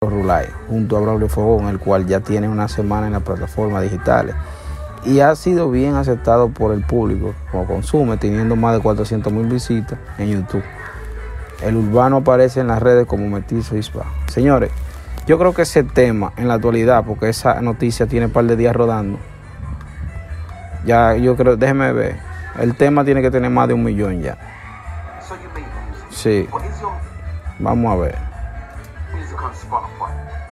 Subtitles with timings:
[0.00, 4.34] Rulay, junto a Braulio Fogón, el cual ya tiene una semana en las plataformas digitales
[5.04, 9.46] y ha sido bien aceptado por el público como consume, teniendo más de 400 mil
[9.46, 10.62] visitas en YouTube.
[11.62, 14.04] El urbano aparece en las redes como Metizo Ispa.
[14.28, 14.70] Señores,
[15.26, 18.56] yo creo que ese tema en la actualidad, porque esa noticia tiene un par de
[18.56, 19.18] días rodando,
[20.84, 22.18] ya yo creo, déjeme ver,
[22.60, 24.36] el tema tiene que tener más de un millón ya.
[26.10, 26.48] Sí,
[27.58, 28.31] vamos a ver.
[29.14, 30.51] music on Spotify.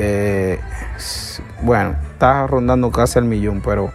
[0.00, 0.60] Eh,
[1.62, 3.90] bueno, está rondando casi el millón, pero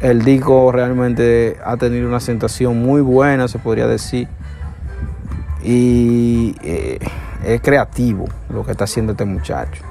[0.00, 4.28] el disco realmente ha tenido una acentuación muy buena, se podría decir.
[5.62, 6.98] Y eh,
[7.44, 9.82] es creativo lo que está haciendo este muchacho.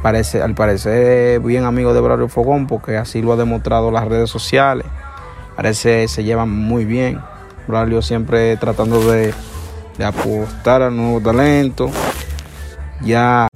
[0.00, 4.30] Parece, al parecer bien amigo de Braulio Fogón, porque así lo ha demostrado las redes
[4.30, 4.86] sociales.
[5.56, 7.18] Parece se llevan muy bien.
[7.66, 9.34] Braulio siempre tratando de,
[9.98, 11.90] de apostar al nuevo talento.
[13.02, 13.48] Ya